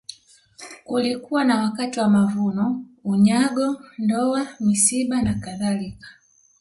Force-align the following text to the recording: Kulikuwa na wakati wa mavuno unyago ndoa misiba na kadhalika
Kulikuwa 0.85 1.45
na 1.45 1.61
wakati 1.63 1.99
wa 1.99 2.09
mavuno 2.09 2.85
unyago 3.03 3.81
ndoa 3.97 4.47
misiba 4.59 5.21
na 5.21 5.33
kadhalika 5.33 6.07